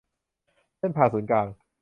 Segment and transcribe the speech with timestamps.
[0.77, 1.47] เส้นผ่าศูนย์กลาง